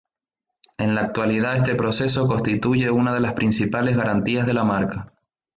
[0.79, 5.13] En la actualidad este proceso constituye una de las principales garantías de la marca.